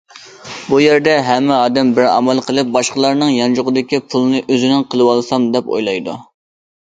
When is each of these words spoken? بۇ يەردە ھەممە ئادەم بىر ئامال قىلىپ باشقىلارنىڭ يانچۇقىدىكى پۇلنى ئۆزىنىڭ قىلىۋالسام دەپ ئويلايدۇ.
بۇ 0.69 0.77
يەردە 0.83 1.11
ھەممە 1.25 1.57
ئادەم 1.65 1.91
بىر 1.99 2.07
ئامال 2.13 2.41
قىلىپ 2.47 2.71
باشقىلارنىڭ 2.77 3.35
يانچۇقىدىكى 3.35 3.99
پۇلنى 4.13 4.41
ئۆزىنىڭ 4.55 4.87
قىلىۋالسام 4.95 5.45
دەپ 5.57 5.69
ئويلايدۇ. 5.77 6.17